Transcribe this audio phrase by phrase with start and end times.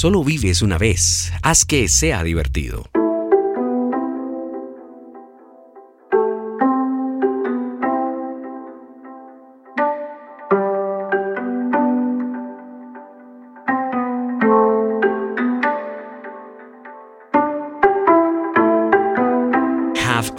[0.00, 1.30] Solo vives una vez.
[1.42, 2.88] Haz que sea divertido.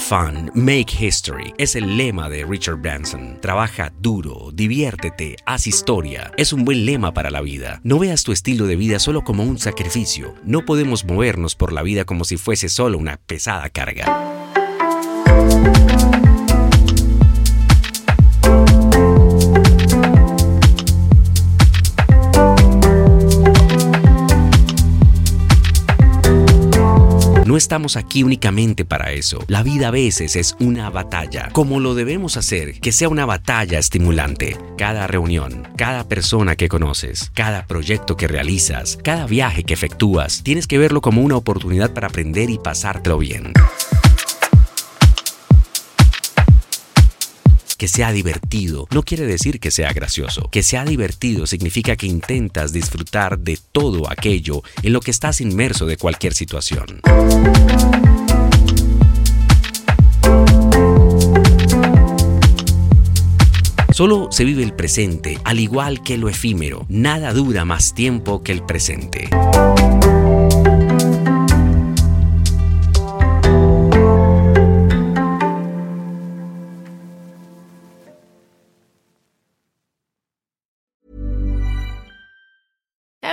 [0.00, 3.38] Fun, make history es el lema de Richard Branson.
[3.40, 6.32] Trabaja duro, diviértete, haz historia.
[6.36, 7.80] Es un buen lema para la vida.
[7.84, 10.34] No veas tu estilo de vida solo como un sacrificio.
[10.44, 14.39] No podemos movernos por la vida como si fuese solo una pesada carga.
[27.50, 29.42] No estamos aquí únicamente para eso.
[29.48, 31.48] La vida a veces es una batalla.
[31.50, 34.56] Como lo debemos hacer, que sea una batalla estimulante.
[34.78, 40.68] Cada reunión, cada persona que conoces, cada proyecto que realizas, cada viaje que efectúas, tienes
[40.68, 43.52] que verlo como una oportunidad para aprender y pasártelo bien.
[47.80, 50.50] Que sea divertido no quiere decir que sea gracioso.
[50.52, 55.86] Que sea divertido significa que intentas disfrutar de todo aquello en lo que estás inmerso
[55.86, 57.00] de cualquier situación.
[63.94, 66.84] Solo se vive el presente, al igual que lo efímero.
[66.90, 69.30] Nada dura más tiempo que el presente.